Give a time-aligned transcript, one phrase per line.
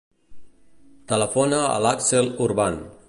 [1.11, 2.81] Telefona a l'Axel Urban.